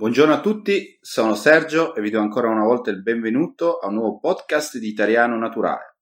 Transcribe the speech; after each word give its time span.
Buongiorno 0.00 0.32
a 0.32 0.40
tutti, 0.40 0.96
sono 1.02 1.34
Sergio 1.34 1.94
e 1.94 2.00
vi 2.00 2.08
do 2.08 2.20
ancora 2.20 2.48
una 2.48 2.64
volta 2.64 2.88
il 2.88 3.02
benvenuto 3.02 3.76
a 3.76 3.88
un 3.88 3.96
nuovo 3.96 4.18
podcast 4.18 4.78
di 4.78 4.88
Italiano 4.88 5.36
Naturale. 5.36 5.98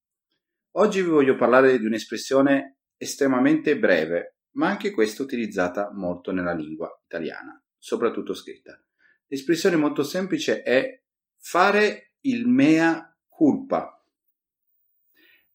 Oggi 0.77 1.03
vi 1.03 1.09
voglio 1.09 1.35
parlare 1.35 1.77
di 1.81 1.85
un'espressione 1.85 2.77
estremamente 2.97 3.77
breve, 3.77 4.37
ma 4.53 4.69
anche 4.69 4.93
questa 4.93 5.25
utilizzata 5.25 5.91
molto 5.93 6.31
nella 6.31 6.55
lingua 6.55 6.89
italiana, 7.07 7.61
soprattutto 7.77 8.35
scritta. 8.35 8.81
L'espressione 9.27 9.75
molto 9.75 10.05
semplice 10.05 10.63
è 10.63 11.03
fare 11.37 12.13
il 12.21 12.47
mea 12.47 13.19
culpa. 13.27 14.01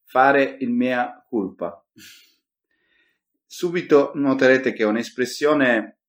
Fare 0.02 0.58
il 0.60 0.70
mea 0.70 1.24
culpa. 1.26 1.82
Subito 3.46 4.12
noterete 4.16 4.74
che 4.74 4.82
è 4.82 4.86
un'espressione 4.86 6.00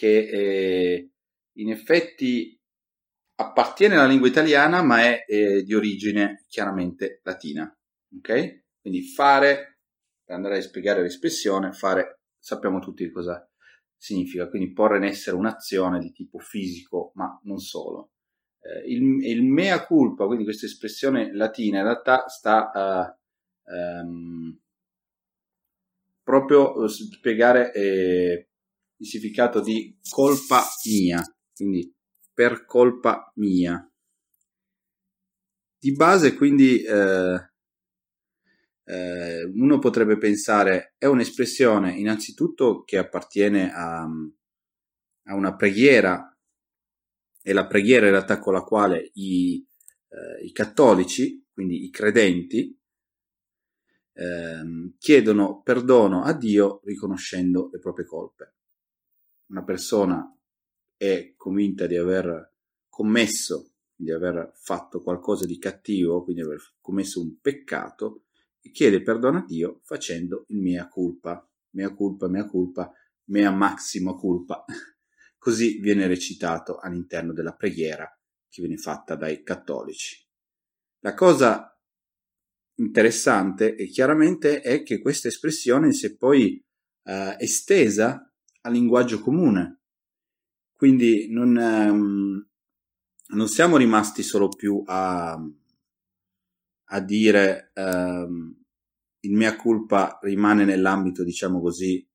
che 0.00 0.28
eh, 0.30 1.10
in 1.58 1.70
effetti 1.70 2.58
appartiene 3.34 3.96
alla 3.96 4.06
lingua 4.06 4.28
italiana 4.28 4.82
ma 4.82 5.02
è 5.02 5.24
eh, 5.26 5.62
di 5.62 5.74
origine 5.74 6.44
chiaramente 6.48 7.20
latina. 7.22 7.70
Ok? 8.16 8.62
Quindi 8.80 9.02
fare, 9.02 9.80
andare 10.28 10.56
a 10.56 10.62
spiegare 10.62 11.02
l'espressione, 11.02 11.72
fare 11.72 12.20
sappiamo 12.38 12.78
tutti 12.78 13.10
cosa 13.10 13.46
significa, 13.94 14.48
quindi 14.48 14.72
porre 14.72 14.96
in 14.96 15.04
essere 15.04 15.36
un'azione 15.36 15.98
di 15.98 16.12
tipo 16.12 16.38
fisico, 16.38 17.12
ma 17.16 17.38
non 17.44 17.58
solo. 17.58 18.12
Eh, 18.60 18.90
il, 18.90 19.22
il, 19.26 19.42
mea 19.42 19.84
culpa, 19.84 20.24
quindi 20.24 20.44
questa 20.44 20.64
espressione 20.64 21.30
latina, 21.34 21.80
in 21.80 21.84
realtà 21.84 22.26
sta 22.26 22.70
uh, 22.72 23.70
um, 23.70 24.58
proprio 26.22 26.84
a 26.84 26.88
spiegare 26.88 27.70
eh, 27.74 28.49
il 29.00 29.06
significato 29.06 29.60
di 29.60 29.98
colpa 30.08 30.62
mia, 30.84 31.22
quindi 31.54 31.92
per 32.32 32.64
colpa 32.64 33.32
mia. 33.36 33.84
Di 35.78 35.92
base, 35.94 36.34
quindi, 36.34 36.82
eh, 36.82 37.50
eh, 38.84 39.44
uno 39.44 39.78
potrebbe 39.78 40.18
pensare 40.18 40.94
è 40.98 41.06
un'espressione 41.06 41.92
innanzitutto 41.92 42.82
che 42.84 42.98
appartiene 42.98 43.72
a, 43.72 44.02
a 44.02 45.34
una 45.34 45.56
preghiera, 45.56 46.26
e 47.42 47.52
la 47.54 47.66
preghiera 47.66 48.04
in 48.06 48.12
realtà 48.12 48.38
con 48.38 48.52
la 48.52 48.62
quale 48.62 49.10
i, 49.14 49.66
eh, 50.08 50.44
i 50.44 50.52
cattolici, 50.52 51.46
quindi 51.50 51.84
i 51.84 51.90
credenti, 51.90 52.78
ehm, 54.12 54.96
chiedono 54.98 55.62
perdono 55.62 56.22
a 56.22 56.34
Dio 56.34 56.82
riconoscendo 56.84 57.70
le 57.72 57.78
proprie 57.78 58.04
colpe 58.04 58.54
una 59.50 59.64
persona 59.64 60.36
è 60.96 61.34
convinta 61.36 61.86
di 61.86 61.96
aver 61.96 62.54
commesso, 62.88 63.72
di 63.94 64.10
aver 64.10 64.52
fatto 64.54 65.02
qualcosa 65.02 65.44
di 65.44 65.58
cattivo, 65.58 66.22
quindi 66.22 66.42
aver 66.42 66.60
commesso 66.80 67.20
un 67.20 67.38
peccato, 67.40 68.24
e 68.60 68.70
chiede 68.70 69.02
perdono 69.02 69.38
a 69.38 69.44
Dio 69.44 69.80
facendo 69.82 70.44
il 70.48 70.58
mea 70.58 70.88
culpa, 70.88 71.46
mea 71.70 71.92
culpa, 71.92 72.28
mea 72.28 72.46
culpa, 72.46 72.92
mea 73.26 73.50
maxima 73.50 74.14
culpa. 74.14 74.64
Così 75.38 75.78
viene 75.80 76.06
recitato 76.06 76.78
all'interno 76.78 77.32
della 77.32 77.54
preghiera 77.54 78.06
che 78.48 78.60
viene 78.60 78.76
fatta 78.76 79.16
dai 79.16 79.42
cattolici. 79.42 80.26
La 81.00 81.14
cosa 81.14 81.66
interessante 82.74 83.74
e 83.74 83.86
chiaramente 83.86 84.60
è 84.60 84.82
che 84.82 85.00
questa 85.00 85.28
espressione 85.28 85.92
si 85.92 86.06
è 86.06 86.16
poi 86.16 86.62
eh, 87.04 87.36
estesa 87.38 88.29
al 88.62 88.72
linguaggio 88.72 89.20
comune. 89.20 89.80
Quindi 90.74 91.30
non, 91.30 91.56
ehm, 91.56 92.48
non 93.28 93.48
siamo 93.48 93.76
rimasti 93.76 94.22
solo 94.22 94.48
più 94.48 94.82
a, 94.86 95.38
a 96.84 97.00
dire 97.00 97.70
ehm, 97.74 98.62
il 99.20 99.32
mia 99.32 99.56
colpa 99.56 100.18
rimane 100.22 100.64
nell'ambito, 100.64 101.22
diciamo 101.22 101.60
così, 101.60 102.06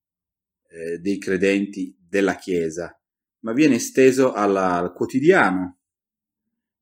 eh, 0.70 0.98
dei 0.98 1.18
credenti 1.18 1.96
della 1.98 2.36
Chiesa, 2.36 3.00
ma 3.42 3.54
viene 3.54 3.76
esteso 3.76 4.34
alla, 4.34 4.78
al 4.78 4.94
quotidiano. 4.94 5.80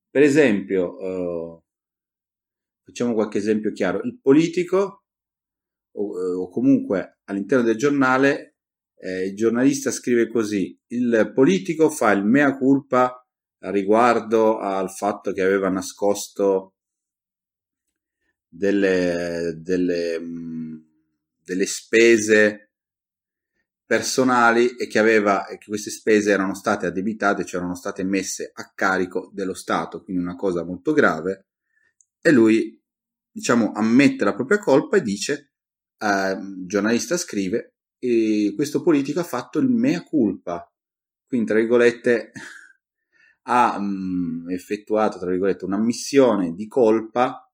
Per 0.10 0.22
esempio, 0.22 1.00
eh, 1.00 1.62
facciamo 2.86 3.14
qualche 3.14 3.40
esempio 3.40 3.72
chiaro, 3.72 4.02
il 4.04 4.20
politico 4.22 5.04
o, 5.96 6.20
eh, 6.20 6.34
o 6.34 6.50
comunque 6.50 7.20
all'interno 7.26 7.64
del 7.64 7.76
giornale 7.76 8.53
eh, 9.04 9.26
il 9.26 9.36
giornalista 9.36 9.92
scrive 9.92 10.30
così, 10.30 10.80
il 10.88 11.34
politico 11.36 11.90
fa 11.90 12.12
il 12.12 12.24
mea 12.24 12.56
culpa 12.56 13.18
riguardo 13.60 14.60
al 14.60 14.90
fatto 14.90 15.34
che 15.34 15.42
aveva 15.42 15.68
nascosto 15.68 16.76
delle, 18.48 19.56
delle, 19.58 20.22
delle 21.44 21.66
spese 21.66 22.72
personali 23.86 24.78
e 24.78 24.88
che, 24.88 25.00
aveva, 25.00 25.48
e 25.48 25.58
che 25.58 25.66
queste 25.68 25.90
spese 25.90 26.32
erano 26.32 26.56
state 26.56 26.86
addebitate, 26.86 27.44
cioè 27.44 27.60
erano 27.60 27.76
state 27.76 28.04
messe 28.06 28.52
a 28.54 28.72
carico 28.74 29.30
dello 29.34 29.54
Stato, 29.54 30.02
quindi 30.02 30.24
una 30.24 30.36
cosa 30.36 30.64
molto 30.64 30.94
grave, 30.94 31.48
e 32.22 32.32
lui, 32.32 32.82
diciamo, 33.30 33.74
ammette 33.74 34.24
la 34.24 34.34
propria 34.34 34.60
colpa 34.60 34.96
e 34.96 35.02
dice, 35.02 35.52
eh, 35.98 36.32
il 36.32 36.66
giornalista 36.66 37.18
scrive, 37.18 37.73
e 38.04 38.52
questo 38.54 38.82
politico 38.82 39.22
ha 39.22 39.24
fatto 39.24 39.60
il 39.60 39.70
mea 39.70 40.04
culpa, 40.04 40.70
quindi 41.26 41.48
tra 41.48 41.58
virgolette 41.58 42.34
ha 43.44 43.80
mh, 43.80 43.86
mm, 43.86 44.50
effettuato 44.50 45.20
tra 45.20 45.30
virgolette 45.30 45.64
una 45.64 45.80
missione 45.80 46.54
di 46.54 46.68
colpa 46.68 47.50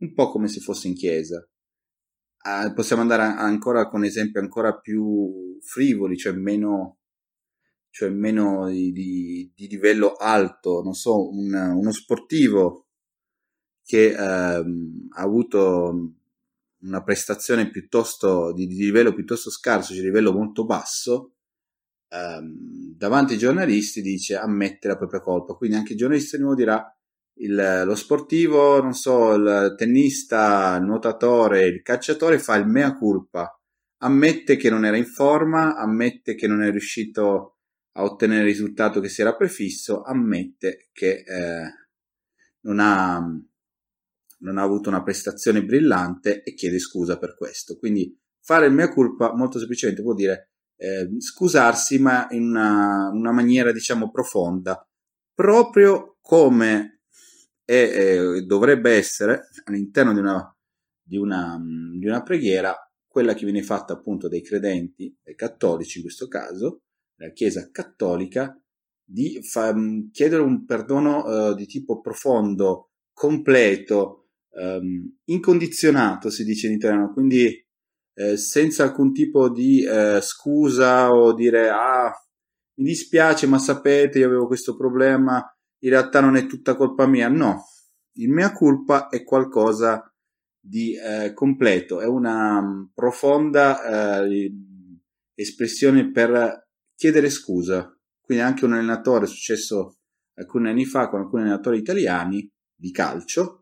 un 0.00 0.12
po' 0.12 0.30
come 0.30 0.48
se 0.48 0.60
fosse 0.60 0.88
in 0.88 0.94
chiesa. 0.94 1.42
Uh, 2.42 2.74
possiamo 2.74 3.00
andare 3.00 3.22
ancora 3.22 3.88
con 3.88 4.04
esempi 4.04 4.38
ancora 4.38 4.78
più 4.78 5.58
frivoli, 5.62 6.16
cioè 6.18 6.32
meno, 6.32 6.98
cioè 7.88 8.10
meno 8.10 8.68
di, 8.68 8.92
di, 8.92 9.50
di 9.54 9.66
livello 9.66 10.12
alto, 10.12 10.82
non 10.82 10.92
so, 10.92 11.30
un, 11.30 11.54
uno 11.54 11.92
sportivo 11.92 12.88
che 13.82 14.12
uh, 14.12 14.18
ha 14.18 15.22
avuto 15.22 16.19
una 16.82 17.02
prestazione 17.02 17.70
piuttosto 17.70 18.52
di, 18.52 18.66
di 18.66 18.76
livello 18.76 19.12
piuttosto 19.12 19.50
scarso, 19.50 19.92
di 19.92 20.00
livello 20.00 20.32
molto 20.32 20.64
basso, 20.64 21.34
ehm, 22.08 22.94
davanti 22.96 23.34
ai 23.34 23.38
giornalisti 23.38 24.02
dice 24.02 24.36
ammette 24.36 24.88
la 24.88 24.96
propria 24.96 25.20
colpa. 25.20 25.54
Quindi 25.54 25.76
anche 25.76 25.92
il 25.92 25.98
giornalista 25.98 26.36
di 26.36 26.42
nuovo 26.42 26.58
dirà 26.58 26.94
il, 27.40 27.82
lo 27.84 27.94
sportivo, 27.94 28.80
non 28.82 28.92
so, 28.92 29.34
il 29.34 29.74
tennista, 29.76 30.76
il 30.76 30.84
nuotatore, 30.84 31.66
il 31.66 31.82
calciatore 31.82 32.38
fa 32.38 32.56
il 32.56 32.66
mea 32.66 32.94
culpa, 32.96 33.58
ammette 33.98 34.56
che 34.56 34.70
non 34.70 34.84
era 34.84 34.96
in 34.96 35.06
forma, 35.06 35.76
ammette 35.76 36.34
che 36.34 36.46
non 36.46 36.62
è 36.62 36.70
riuscito 36.70 37.56
a 37.92 38.04
ottenere 38.04 38.40
il 38.40 38.46
risultato 38.46 39.00
che 39.00 39.08
si 39.08 39.20
era 39.20 39.34
prefisso, 39.34 40.02
ammette 40.02 40.88
che 40.92 41.24
eh, 41.26 41.74
non 42.62 42.78
ha 42.78 43.22
non 44.40 44.58
ha 44.58 44.62
avuto 44.62 44.88
una 44.88 45.02
prestazione 45.02 45.64
brillante 45.64 46.42
e 46.42 46.54
chiede 46.54 46.78
scusa 46.78 47.18
per 47.18 47.36
questo. 47.36 47.76
Quindi 47.76 48.16
fare 48.40 48.66
il 48.66 48.72
mea 48.72 48.92
culpa 48.92 49.34
molto 49.34 49.58
semplicemente 49.58 50.02
vuol 50.02 50.16
dire 50.16 50.50
eh, 50.76 51.08
scusarsi 51.18 51.98
ma 51.98 52.26
in 52.30 52.44
una, 52.44 53.10
una, 53.12 53.32
maniera 53.32 53.70
diciamo 53.72 54.10
profonda, 54.10 54.82
proprio 55.34 56.16
come 56.20 57.02
è, 57.64 57.90
è, 57.90 58.40
dovrebbe 58.42 58.92
essere 58.92 59.48
all'interno 59.64 60.14
di 60.14 60.18
una, 60.18 60.56
di, 61.02 61.16
una, 61.16 61.60
di 61.98 62.06
una 62.06 62.22
preghiera 62.22 62.74
quella 63.06 63.34
che 63.34 63.44
viene 63.44 63.62
fatta 63.62 63.92
appunto 63.92 64.28
dai 64.28 64.42
credenti, 64.42 65.14
dai 65.22 65.34
cattolici 65.34 65.98
in 65.98 66.04
questo 66.04 66.28
caso, 66.28 66.82
la 67.16 67.30
Chiesa 67.32 67.68
cattolica, 67.70 68.56
di 69.04 69.40
fa, 69.42 69.74
chiedere 70.12 70.42
un 70.42 70.64
perdono 70.64 71.24
uh, 71.24 71.54
di 71.54 71.66
tipo 71.66 72.00
profondo, 72.00 72.92
completo, 73.12 74.19
um, 74.54 75.18
incondizionato, 75.24 76.30
si 76.30 76.44
dice 76.44 76.66
in 76.66 76.74
italiano, 76.74 77.12
quindi 77.12 77.48
eh, 78.14 78.36
senza 78.36 78.84
alcun 78.84 79.12
tipo 79.12 79.50
di 79.50 79.84
eh, 79.84 80.20
scusa 80.20 81.10
o 81.10 81.32
dire 81.32 81.68
ah 81.68 82.12
mi 82.80 82.86
dispiace 82.86 83.46
ma 83.46 83.58
sapete 83.58 84.18
io 84.18 84.26
avevo 84.26 84.46
questo 84.46 84.76
problema, 84.76 85.44
in 85.82 85.90
realtà 85.90 86.20
non 86.20 86.36
è 86.36 86.46
tutta 86.46 86.74
colpa 86.76 87.06
mia, 87.06 87.28
no, 87.28 87.64
il 88.14 88.30
mea 88.30 88.52
culpa 88.52 89.08
è 89.08 89.22
qualcosa 89.22 90.04
di 90.60 90.94
eh, 90.96 91.32
completo, 91.32 92.00
è 92.00 92.06
una 92.06 92.58
um, 92.58 92.90
profonda 92.92 94.22
eh, 94.22 94.52
espressione 95.34 96.10
per 96.10 96.68
chiedere 96.94 97.30
scusa. 97.30 97.94
Quindi 98.20 98.44
anche 98.44 98.64
un 98.64 98.74
allenatore, 98.74 99.24
è 99.24 99.28
successo 99.28 99.98
alcuni 100.34 100.68
anni 100.68 100.84
fa 100.84 101.08
con 101.08 101.20
alcuni 101.20 101.42
allenatori 101.42 101.78
italiani 101.78 102.48
di 102.74 102.90
calcio, 102.92 103.59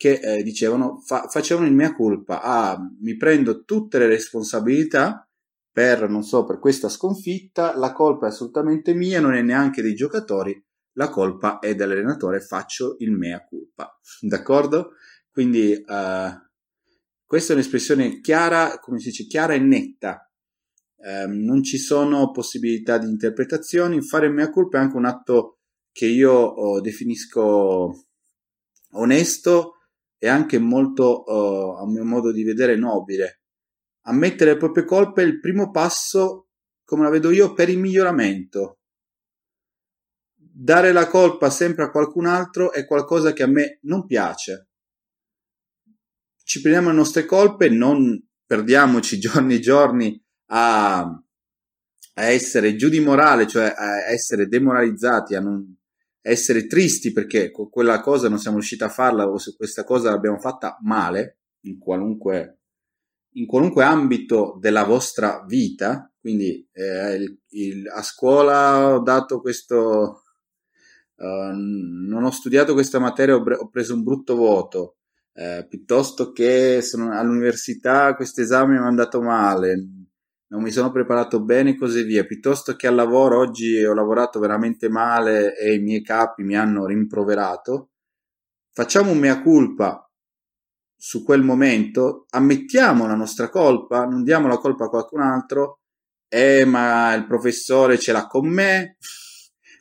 che 0.00 0.12
eh, 0.14 0.42
dicevano, 0.42 1.02
fa, 1.04 1.28
facevano 1.28 1.66
il 1.66 1.74
mia 1.74 1.94
colpa, 1.94 2.40
ah, 2.40 2.78
mi 3.02 3.18
prendo 3.18 3.64
tutte 3.64 3.98
le 3.98 4.06
responsabilità 4.06 5.28
per, 5.70 6.08
non 6.08 6.22
so, 6.22 6.46
per 6.46 6.58
questa 6.58 6.88
sconfitta, 6.88 7.76
la 7.76 7.92
colpa 7.92 8.24
è 8.24 8.30
assolutamente 8.30 8.94
mia, 8.94 9.20
non 9.20 9.34
è 9.34 9.42
neanche 9.42 9.82
dei 9.82 9.92
giocatori, 9.92 10.58
la 10.92 11.10
colpa 11.10 11.58
è 11.58 11.74
dell'allenatore, 11.74 12.40
faccio 12.40 12.96
il 13.00 13.12
mea 13.12 13.44
culpa. 13.44 13.94
D'accordo? 14.20 14.92
Quindi 15.30 15.72
uh, 15.72 16.48
questa 17.26 17.52
è 17.52 17.56
un'espressione 17.56 18.20
chiara, 18.20 18.78
come 18.78 19.00
si 19.00 19.10
dice, 19.10 19.26
chiara 19.26 19.52
e 19.52 19.58
netta. 19.58 20.26
Um, 20.96 21.44
non 21.44 21.62
ci 21.62 21.76
sono 21.76 22.30
possibilità 22.30 22.96
di 22.96 23.06
interpretazioni. 23.06 24.00
Fare 24.00 24.28
il 24.28 24.32
mea 24.32 24.50
culpa 24.50 24.78
è 24.78 24.80
anche 24.80 24.96
un 24.96 25.04
atto 25.04 25.58
che 25.92 26.06
io 26.06 26.32
oh, 26.32 26.80
definisco 26.80 28.06
onesto 28.92 29.74
e 30.20 30.28
anche 30.28 30.58
molto, 30.58 31.04
oh, 31.04 31.78
a 31.78 31.86
mio 31.88 32.04
modo 32.04 32.30
di 32.30 32.44
vedere, 32.44 32.76
nobile. 32.76 33.40
Ammettere 34.02 34.52
le 34.52 34.56
proprie 34.58 34.84
colpe 34.84 35.22
è 35.22 35.24
il 35.24 35.40
primo 35.40 35.70
passo, 35.72 36.50
come 36.84 37.02
la 37.02 37.10
vedo 37.10 37.30
io, 37.30 37.54
per 37.54 37.68
il 37.68 37.78
miglioramento 37.78 38.80
dare 40.62 40.92
la 40.92 41.06
colpa 41.06 41.48
sempre 41.48 41.84
a 41.84 41.90
qualcun 41.90 42.26
altro 42.26 42.70
è 42.72 42.84
qualcosa 42.84 43.32
che 43.32 43.42
a 43.42 43.46
me 43.46 43.78
non 43.82 44.04
piace. 44.04 44.68
Ci 46.44 46.60
prendiamo 46.60 46.90
le 46.90 46.96
nostre 46.96 47.24
colpe, 47.24 47.70
non 47.70 48.20
perdiamoci 48.44 49.18
giorni 49.20 49.54
e 49.54 49.60
giorni 49.60 50.22
a, 50.50 51.00
a 51.00 52.24
essere 52.24 52.76
giù 52.76 52.90
di 52.90 53.00
morale, 53.00 53.46
cioè 53.46 53.72
a 53.74 54.10
essere 54.10 54.48
demoralizzati, 54.48 55.34
a 55.34 55.40
non 55.40 55.78
essere 56.22 56.66
tristi 56.66 57.12
perché 57.12 57.50
quella 57.50 58.00
cosa 58.00 58.28
non 58.28 58.38
siamo 58.38 58.56
riusciti 58.56 58.82
a 58.82 58.88
farla 58.88 59.26
o 59.26 59.38
se 59.38 59.54
questa 59.56 59.84
cosa 59.84 60.10
l'abbiamo 60.10 60.38
fatta 60.38 60.76
male 60.82 61.38
in 61.62 61.78
qualunque, 61.78 62.60
in 63.34 63.46
qualunque 63.46 63.84
ambito 63.84 64.56
della 64.60 64.84
vostra 64.84 65.44
vita. 65.46 66.12
Quindi 66.20 66.68
eh, 66.72 67.14
il, 67.14 67.40
il, 67.50 67.88
a 67.88 68.02
scuola 68.02 68.94
ho 68.94 69.00
dato 69.00 69.40
questo, 69.40 70.22
Uh, 71.20 71.52
non 71.52 72.24
ho 72.24 72.30
studiato 72.30 72.72
questa 72.72 72.98
materia, 72.98 73.34
ho, 73.36 73.42
ho 73.42 73.68
preso 73.68 73.92
un 73.92 74.02
brutto 74.02 74.36
voto, 74.36 74.96
uh, 75.34 75.68
piuttosto 75.68 76.32
che 76.32 76.80
sono 76.80 77.12
all'università 77.12 78.14
questo 78.14 78.40
esame 78.40 78.78
mi 78.78 78.82
è 78.82 78.86
andato 78.86 79.20
male, 79.20 79.99
non 80.50 80.62
mi 80.62 80.70
sono 80.70 80.90
preparato 80.90 81.42
bene 81.42 81.70
e 81.70 81.76
così 81.76 82.02
via, 82.02 82.24
piuttosto 82.24 82.74
che 82.74 82.86
al 82.86 82.94
lavoro 82.94 83.38
oggi 83.38 83.84
ho 83.84 83.94
lavorato 83.94 84.40
veramente 84.40 84.88
male 84.88 85.56
e 85.56 85.74
i 85.74 85.78
miei 85.78 86.02
capi 86.02 86.42
mi 86.42 86.56
hanno 86.56 86.86
rimproverato, 86.86 87.90
facciamo 88.72 89.12
un 89.12 89.18
mea 89.18 89.40
culpa 89.42 90.04
su 90.96 91.24
quel 91.24 91.42
momento, 91.42 92.26
ammettiamo 92.30 93.06
la 93.06 93.14
nostra 93.14 93.48
colpa, 93.48 94.04
non 94.04 94.22
diamo 94.22 94.48
la 94.48 94.58
colpa 94.58 94.86
a 94.86 94.88
qualcun 94.88 95.20
altro, 95.20 95.80
eh 96.28 96.64
ma 96.64 97.14
il 97.14 97.26
professore 97.26 97.98
ce 97.98 98.12
l'ha 98.12 98.26
con 98.26 98.48
me, 98.48 98.96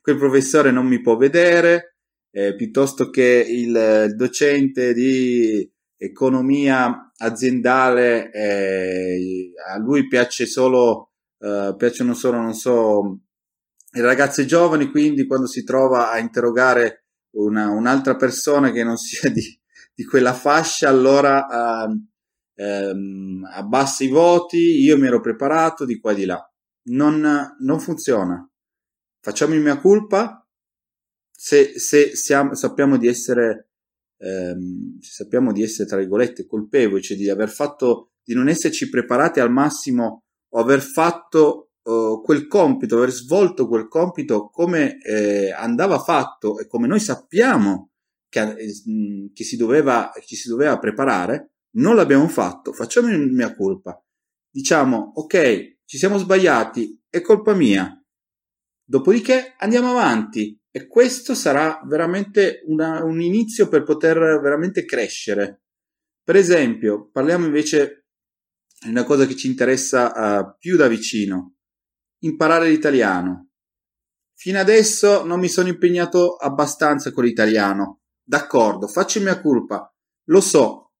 quel 0.01 0.17
professore 0.17 0.71
non 0.71 0.85
mi 0.85 1.01
può 1.01 1.17
vedere, 1.17 1.95
eh, 2.31 2.55
piuttosto 2.55 3.09
che 3.09 3.45
il, 3.47 3.69
il, 4.07 4.15
docente 4.15 4.93
di 4.93 5.69
economia 5.99 7.11
aziendale, 7.17 8.31
eh, 8.31 9.51
a 9.69 9.77
lui 9.77 10.07
piace 10.07 10.45
solo, 10.45 11.11
eh, 11.39 11.75
piacciono 11.77 12.13
solo, 12.13 12.39
non 12.39 12.53
so, 12.53 13.19
i 13.91 14.01
ragazzi 14.01 14.47
giovani, 14.47 14.89
quindi 14.89 15.27
quando 15.27 15.45
si 15.45 15.63
trova 15.63 16.09
a 16.09 16.17
interrogare 16.19 17.05
una, 17.35 17.69
un'altra 17.69 18.15
persona 18.15 18.71
che 18.71 18.83
non 18.83 18.95
sia 18.97 19.29
di, 19.29 19.43
di 19.93 20.05
quella 20.05 20.33
fascia, 20.33 20.89
allora 20.89 21.85
ehm, 22.55 23.43
abbassa 23.53 24.03
i 24.03 24.07
voti, 24.07 24.81
io 24.81 24.97
mi 24.97 25.07
ero 25.07 25.19
preparato 25.19 25.85
di 25.85 25.99
qua 25.99 26.13
e 26.13 26.15
di 26.15 26.25
là. 26.25 26.43
Non, 26.91 27.55
non 27.59 27.79
funziona 27.79 28.49
facciamo 29.21 29.53
il 29.53 29.61
mia 29.61 29.79
colpa 29.79 30.45
se, 31.31 31.79
se 31.79 32.15
siamo, 32.15 32.55
sappiamo 32.55 32.97
di 32.97 33.07
essere 33.07 33.68
ehm, 34.19 34.99
sappiamo 34.99 35.51
di 35.51 35.63
essere 35.63 35.87
tra 35.87 35.97
virgolette 35.97 36.45
colpevoli 36.45 37.01
cioè 37.01 37.17
di 37.17 37.29
aver 37.29 37.49
fatto 37.49 38.11
di 38.23 38.33
non 38.33 38.47
esserci 38.47 38.89
preparati 38.89 39.39
al 39.39 39.51
massimo 39.51 40.23
o 40.49 40.59
aver 40.59 40.81
fatto 40.81 41.71
uh, 41.83 42.21
quel 42.21 42.47
compito 42.47 42.97
aver 42.97 43.11
svolto 43.11 43.67
quel 43.67 43.87
compito 43.87 44.49
come 44.49 44.99
eh, 45.01 45.51
andava 45.51 45.99
fatto 45.99 46.59
e 46.59 46.67
come 46.67 46.87
noi 46.87 46.99
sappiamo 46.99 47.89
che, 48.29 48.41
eh, 48.41 49.31
che, 49.33 49.43
si 49.43 49.57
doveva, 49.57 50.11
che 50.13 50.35
si 50.35 50.47
doveva 50.47 50.77
preparare 50.77 51.53
non 51.71 51.95
l'abbiamo 51.95 52.27
fatto. 52.27 52.71
Facciamo 52.71 53.07
mia 53.09 53.55
colpa. 53.55 54.01
Diciamo 54.49 55.11
ok 55.15 55.77
ci 55.85 55.97
siamo 55.97 56.17
sbagliati 56.17 57.01
è 57.09 57.21
colpa 57.21 57.53
mia. 57.53 57.93
Dopodiché 58.83 59.55
andiamo 59.57 59.89
avanti 59.89 60.58
e 60.71 60.87
questo 60.87 61.33
sarà 61.33 61.81
veramente 61.85 62.61
una, 62.65 63.03
un 63.03 63.21
inizio 63.21 63.67
per 63.67 63.83
poter 63.83 64.17
veramente 64.39 64.85
crescere. 64.85 65.63
Per 66.23 66.35
esempio, 66.35 67.09
parliamo 67.09 67.45
invece 67.45 68.05
di 68.79 68.89
una 68.89 69.03
cosa 69.03 69.25
che 69.25 69.35
ci 69.35 69.47
interessa 69.47 70.11
uh, 70.39 70.55
più 70.57 70.77
da 70.77 70.87
vicino, 70.87 71.55
imparare 72.19 72.69
l'italiano. 72.69 73.49
Fino 74.35 74.59
adesso 74.59 75.25
non 75.25 75.39
mi 75.39 75.49
sono 75.49 75.67
impegnato 75.67 76.35
abbastanza 76.35 77.11
con 77.11 77.23
l'italiano. 77.25 78.01
D'accordo, 78.23 78.87
faccio 78.87 79.19
mia 79.21 79.41
colpa. 79.41 79.91
Lo 80.25 80.39
so, 80.39 80.93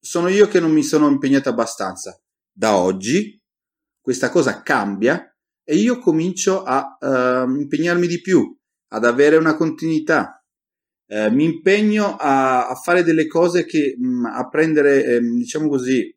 sono 0.00 0.28
io 0.28 0.46
che 0.46 0.60
non 0.60 0.70
mi 0.70 0.82
sono 0.84 1.08
impegnato 1.08 1.48
abbastanza. 1.48 2.18
Da 2.52 2.76
oggi 2.76 3.38
questa 4.00 4.30
cosa 4.30 4.62
cambia 4.62 5.26
e 5.62 5.76
io 5.76 5.98
comincio 5.98 6.62
a 6.62 6.96
uh, 6.98 7.50
impegnarmi 7.50 8.06
di 8.06 8.20
più, 8.20 8.58
ad 8.92 9.04
avere 9.04 9.36
una 9.36 9.56
continuità. 9.56 10.42
Uh, 11.06 11.32
mi 11.32 11.44
impegno 11.44 12.16
a, 12.16 12.68
a, 12.68 12.74
fare 12.76 13.02
delle 13.02 13.26
cose 13.26 13.64
che 13.64 13.96
mh, 13.98 14.06
mm, 14.06 14.24
a 14.26 14.48
prendere, 14.48 15.04
eh, 15.04 15.20
diciamo 15.20 15.68
così, 15.68 16.16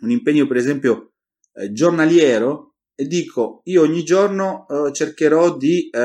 un 0.00 0.10
impegno 0.10 0.46
per 0.46 0.56
esempio 0.56 1.12
eh, 1.54 1.72
giornaliero 1.72 2.76
e 2.94 3.06
dico 3.06 3.60
io 3.64 3.82
ogni 3.82 4.02
giorno 4.02 4.64
uh, 4.68 4.90
cercherò 4.90 5.56
di 5.56 5.88
eh, 5.90 5.98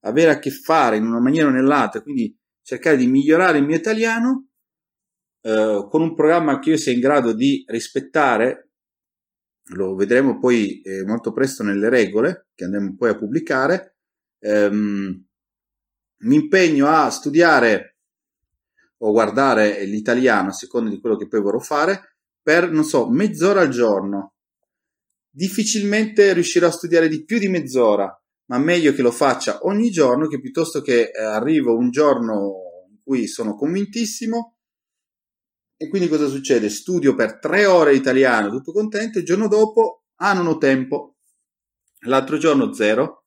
avere 0.00 0.30
a 0.30 0.38
che 0.38 0.50
fare 0.50 0.96
in 0.96 1.06
una 1.06 1.20
maniera 1.20 1.48
o 1.48 1.50
nell'altra, 1.50 2.02
quindi 2.02 2.36
cercare 2.62 2.96
di 2.96 3.06
migliorare 3.06 3.58
il 3.58 3.64
mio 3.64 3.76
italiano 3.76 4.46
con 5.42 6.02
un 6.02 6.14
programma 6.14 6.58
che 6.58 6.68
io 6.68 6.76
sia 6.76 6.92
in 6.92 7.00
grado 7.00 7.32
di 7.32 7.64
rispettare 7.66 8.70
lo 9.74 9.94
vedremo 9.94 10.38
poi 10.38 10.80
eh, 10.80 11.04
molto 11.04 11.32
presto 11.32 11.62
nelle 11.62 11.88
regole 11.88 12.48
che 12.54 12.64
andremo 12.64 12.96
poi 12.96 13.10
a 13.10 13.16
pubblicare. 13.16 13.89
Ehm, 14.40 15.24
mi 16.22 16.34
impegno 16.34 16.86
a 16.88 17.08
studiare 17.10 17.96
o 18.98 19.12
guardare 19.12 19.84
l'italiano 19.84 20.48
a 20.48 20.52
seconda 20.52 20.90
di 20.90 21.00
quello 21.00 21.16
che 21.16 21.28
poi 21.28 21.40
vorrò 21.40 21.58
fare 21.58 22.16
per, 22.42 22.70
non 22.70 22.84
so, 22.84 23.08
mezz'ora 23.08 23.60
al 23.62 23.68
giorno. 23.68 24.34
Difficilmente 25.30 26.32
riuscirò 26.32 26.66
a 26.66 26.72
studiare 26.72 27.08
di 27.08 27.24
più 27.24 27.38
di 27.38 27.48
mezz'ora, 27.48 28.14
ma 28.46 28.58
meglio 28.58 28.92
che 28.92 29.02
lo 29.02 29.12
faccia 29.12 29.60
ogni 29.62 29.90
giorno 29.90 30.26
che 30.26 30.40
piuttosto 30.40 30.82
che 30.82 31.10
eh, 31.10 31.22
arrivo 31.22 31.76
un 31.76 31.90
giorno 31.90 32.86
in 32.90 32.98
cui 33.02 33.26
sono 33.26 33.54
convintissimo 33.54 34.56
e 35.82 35.88
quindi 35.88 36.08
cosa 36.08 36.26
succede? 36.26 36.68
Studio 36.68 37.14
per 37.14 37.38
tre 37.38 37.64
ore 37.64 37.94
italiano, 37.94 38.50
tutto 38.50 38.70
contento, 38.70 39.18
il 39.18 39.24
giorno 39.24 39.48
dopo, 39.48 40.02
ah 40.16 40.34
non 40.34 40.46
ho 40.46 40.58
tempo, 40.58 41.16
l'altro 42.00 42.36
giorno 42.36 42.74
zero, 42.74 43.19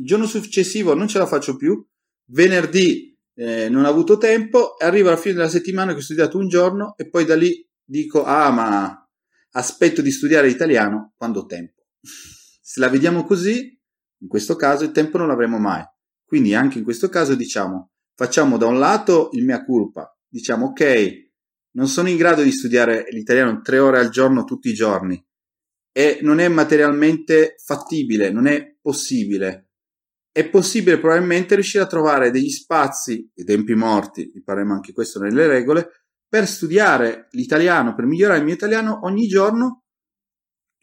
il 0.00 0.06
giorno 0.06 0.26
successivo 0.26 0.94
non 0.94 1.08
ce 1.08 1.18
la 1.18 1.26
faccio 1.26 1.56
più, 1.56 1.86
venerdì 2.30 3.16
eh, 3.34 3.68
non 3.68 3.84
ho 3.84 3.88
avuto 3.88 4.18
tempo, 4.18 4.74
arriva 4.78 5.10
alla 5.10 5.18
fine 5.18 5.34
della 5.34 5.48
settimana 5.48 5.92
che 5.92 5.98
ho 5.98 6.02
studiato 6.02 6.38
un 6.38 6.48
giorno 6.48 6.94
e 6.96 7.08
poi 7.08 7.24
da 7.24 7.36
lì 7.36 7.66
dico, 7.84 8.24
ah 8.24 8.50
ma 8.50 9.08
aspetto 9.52 10.02
di 10.02 10.10
studiare 10.10 10.48
italiano 10.48 11.12
quando 11.16 11.40
ho 11.40 11.46
tempo. 11.46 11.86
Se 12.02 12.80
la 12.80 12.88
vediamo 12.88 13.24
così, 13.24 13.78
in 14.22 14.28
questo 14.28 14.56
caso 14.56 14.84
il 14.84 14.92
tempo 14.92 15.18
non 15.18 15.28
l'avremo 15.28 15.58
mai. 15.58 15.84
Quindi 16.24 16.54
anche 16.54 16.78
in 16.78 16.84
questo 16.84 17.08
caso 17.08 17.34
diciamo, 17.34 17.90
facciamo 18.14 18.56
da 18.56 18.66
un 18.66 18.78
lato 18.78 19.30
il 19.32 19.44
mea 19.44 19.64
culpa, 19.64 20.16
diciamo 20.28 20.66
ok, 20.66 21.28
non 21.72 21.88
sono 21.88 22.08
in 22.08 22.16
grado 22.16 22.42
di 22.42 22.52
studiare 22.52 23.06
l'italiano 23.10 23.60
tre 23.60 23.78
ore 23.78 23.98
al 23.98 24.10
giorno 24.10 24.44
tutti 24.44 24.68
i 24.68 24.74
giorni 24.74 25.22
e 25.92 26.20
non 26.22 26.38
è 26.38 26.48
materialmente 26.48 27.56
fattibile, 27.64 28.30
non 28.30 28.46
è 28.46 28.76
possibile. 28.80 29.69
È 30.32 30.48
possibile 30.48 30.98
probabilmente 30.98 31.54
riuscire 31.54 31.82
a 31.82 31.88
trovare 31.88 32.30
degli 32.30 32.50
spazi, 32.50 33.30
i 33.34 33.44
tempi 33.44 33.74
morti, 33.74 34.30
vi 34.32 34.42
parleremo 34.42 34.74
anche 34.74 34.92
questo 34.92 35.18
nelle 35.18 35.46
regole, 35.46 36.04
per 36.28 36.46
studiare 36.46 37.26
l'italiano, 37.32 37.94
per 37.94 38.04
migliorare 38.04 38.38
il 38.38 38.44
mio 38.44 38.54
italiano 38.54 39.00
ogni 39.02 39.26
giorno 39.26 39.84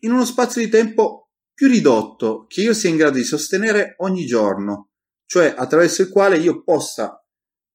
in 0.01 0.11
uno 0.11 0.25
spazio 0.25 0.61
di 0.61 0.69
tempo 0.69 1.29
più 1.53 1.67
ridotto 1.67 2.45
che 2.47 2.61
io 2.61 2.73
sia 2.73 2.89
in 2.89 2.97
grado 2.97 3.17
di 3.17 3.23
sostenere 3.23 3.95
ogni 3.99 4.25
giorno, 4.25 4.91
cioè 5.25 5.55
attraverso 5.57 6.03
il 6.03 6.09
quale 6.09 6.37
io 6.37 6.61
possa 6.61 7.19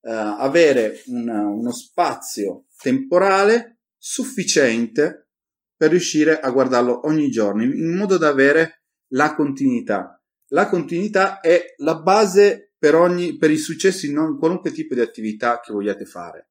eh, 0.01 0.11
avere 0.11 1.01
una, 1.07 1.47
uno 1.47 1.71
spazio 1.71 2.67
temporale 2.77 3.79
sufficiente 3.97 5.29
per 5.75 5.89
riuscire 5.89 6.39
a 6.39 6.49
guardarlo 6.51 7.07
ogni 7.07 7.29
giorno 7.29 7.63
in 7.63 7.95
modo 7.95 8.17
da 8.17 8.29
avere 8.29 8.83
la 9.13 9.35
continuità. 9.35 10.22
La 10.53 10.69
continuità 10.69 11.39
è 11.39 11.73
la 11.77 11.99
base 11.99 12.73
per, 12.77 12.93
ogni, 12.93 13.37
per 13.37 13.49
il 13.49 13.57
successo 13.57 14.05
in 14.05 14.37
qualunque 14.37 14.71
tipo 14.71 14.93
di 14.93 15.01
attività 15.01 15.59
che 15.59 15.73
vogliate 15.73 16.05
fare. 16.05 16.49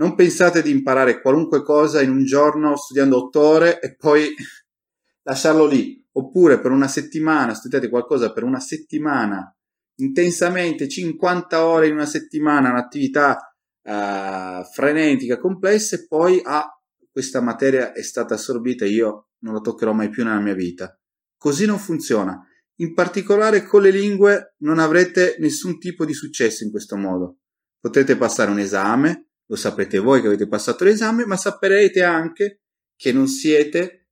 Non 0.00 0.16
pensate 0.16 0.62
di 0.62 0.70
imparare 0.70 1.20
qualunque 1.20 1.62
cosa 1.62 2.02
in 2.02 2.10
un 2.10 2.24
giorno 2.24 2.76
studiando 2.76 3.16
otto 3.16 3.40
ore 3.40 3.80
e 3.80 3.94
poi 3.94 4.34
lasciarlo 5.22 5.66
lì, 5.66 6.04
oppure 6.12 6.60
per 6.60 6.72
una 6.72 6.88
settimana 6.88 7.54
studiate 7.54 7.88
qualcosa 7.88 8.32
per 8.32 8.42
una 8.42 8.58
settimana 8.58 9.54
intensamente, 10.00 10.88
50 10.88 11.64
ore 11.64 11.86
in 11.86 11.92
una 11.92 12.06
settimana, 12.06 12.70
un'attività 12.70 13.54
uh, 13.82 14.64
frenetica, 14.72 15.38
complessa 15.38 15.96
e 15.96 16.06
poi 16.08 16.40
ah, 16.42 16.66
questa 17.08 17.40
materia 17.40 17.92
è 17.92 18.02
stata 18.02 18.34
assorbita 18.34 18.84
e 18.86 18.88
io 18.88 19.28
non 19.40 19.54
la 19.54 19.60
toccherò 19.60 19.92
mai 19.92 20.08
più 20.08 20.24
nella 20.24 20.40
mia 20.40 20.54
vita. 20.54 20.98
Così 21.36 21.66
non 21.66 21.78
funziona. 21.78 22.44
In 22.80 22.94
particolare 22.94 23.64
con 23.64 23.82
le 23.82 23.90
lingue 23.90 24.54
non 24.60 24.78
avrete 24.78 25.36
nessun 25.38 25.78
tipo 25.78 26.06
di 26.06 26.14
successo 26.14 26.64
in 26.64 26.70
questo 26.70 26.96
modo. 26.96 27.40
Potrete 27.78 28.16
passare 28.16 28.50
un 28.50 28.58
esame, 28.58 29.32
lo 29.46 29.56
saprete 29.56 29.98
voi 29.98 30.22
che 30.22 30.28
avete 30.28 30.48
passato 30.48 30.84
l'esame, 30.84 31.26
ma 31.26 31.36
saprete 31.36 32.02
anche 32.02 32.62
che 32.96 33.12
non 33.12 33.26
siete 33.26 34.08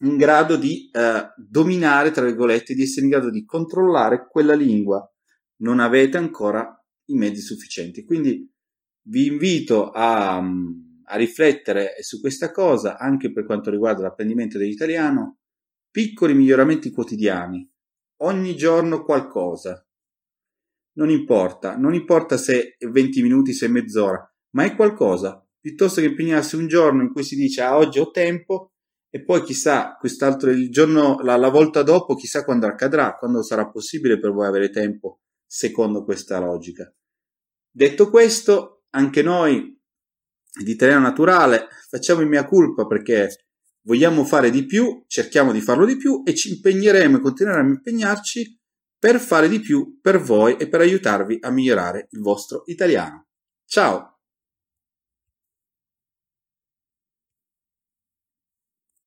in 0.00 0.16
grado 0.16 0.56
di 0.56 0.88
eh, 0.90 1.32
dominare, 1.36 2.10
tra 2.10 2.24
virgolette, 2.24 2.74
di 2.74 2.82
essere 2.82 3.04
in 3.04 3.10
grado 3.10 3.30
di 3.30 3.44
controllare 3.44 4.28
quella 4.30 4.54
lingua. 4.54 5.06
Non 5.56 5.78
avete 5.78 6.16
ancora 6.16 6.66
i 7.06 7.14
mezzi 7.16 7.40
sufficienti. 7.40 8.04
Quindi 8.04 8.50
vi 9.08 9.26
invito 9.26 9.90
a, 9.90 10.38
a 10.38 11.16
riflettere 11.16 11.96
su 12.00 12.20
questa 12.20 12.50
cosa 12.50 12.96
anche 12.98 13.30
per 13.30 13.44
quanto 13.44 13.70
riguarda 13.70 14.02
l'apprendimento 14.02 14.56
dell'italiano. 14.56 15.40
Piccoli 15.90 16.34
miglioramenti 16.34 16.90
quotidiani, 16.90 17.70
ogni 18.18 18.56
giorno 18.56 19.04
qualcosa. 19.04 19.84
Non 20.96 21.10
importa, 21.10 21.76
non 21.76 21.94
importa 21.94 22.36
se 22.36 22.76
è 22.78 22.86
20 22.86 23.22
minuti, 23.22 23.52
se 23.52 23.66
è 23.66 23.68
mezz'ora, 23.68 24.32
ma 24.50 24.64
è 24.64 24.76
qualcosa, 24.76 25.44
piuttosto 25.58 26.00
che 26.00 26.06
impegnarsi 26.08 26.56
un 26.56 26.68
giorno 26.68 27.02
in 27.02 27.12
cui 27.12 27.24
si 27.24 27.34
dice 27.34 27.62
ah 27.62 27.76
oggi 27.76 27.98
ho 27.98 28.10
tempo 28.10 28.74
e 29.10 29.22
poi 29.22 29.42
chissà 29.42 29.96
quest'altro 29.96 30.50
il 30.50 30.70
giorno, 30.70 31.20
la, 31.22 31.36
la 31.36 31.48
volta 31.48 31.82
dopo, 31.82 32.14
chissà 32.14 32.44
quando 32.44 32.66
accadrà, 32.66 33.14
quando 33.14 33.42
sarà 33.42 33.68
possibile 33.70 34.18
per 34.18 34.32
voi 34.32 34.46
avere 34.46 34.70
tempo 34.70 35.20
secondo 35.46 36.04
questa 36.04 36.38
logica. 36.38 36.92
Detto 37.70 38.10
questo, 38.10 38.84
anche 38.90 39.22
noi 39.22 39.80
di 40.62 40.70
Italiano 40.70 41.02
Naturale 41.02 41.68
facciamo 41.88 42.20
in 42.20 42.28
mia 42.28 42.44
colpa 42.44 42.86
perché 42.86 43.28
vogliamo 43.84 44.24
fare 44.24 44.50
di 44.50 44.64
più, 44.64 45.04
cerchiamo 45.06 45.52
di 45.52 45.60
farlo 45.60 45.86
di 45.86 45.96
più 45.96 46.22
e 46.24 46.34
ci 46.34 46.50
impegneremo 46.50 47.16
e 47.16 47.20
continueremo 47.20 47.68
a 47.68 47.72
impegnarci 47.72 48.58
per 48.98 49.20
fare 49.20 49.48
di 49.48 49.60
più 49.60 49.98
per 50.00 50.20
voi 50.20 50.56
e 50.56 50.68
per 50.68 50.80
aiutarvi 50.80 51.38
a 51.40 51.50
migliorare 51.50 52.08
il 52.10 52.20
vostro 52.20 52.62
italiano. 52.66 53.26
Ciao! 53.66 54.13